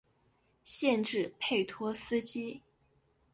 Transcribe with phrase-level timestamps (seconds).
[0.63, 2.59] 县治佩托斯基。